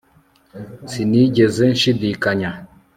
[0.91, 2.51] Sinigeze nshidikanya